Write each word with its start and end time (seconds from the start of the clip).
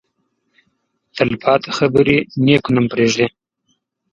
تل 1.15 1.29
پاتې 1.41 1.69
خبرې 1.77 2.17
نېک 2.43 2.63
نوم 2.73 2.85
پرېږدي. 2.93 3.27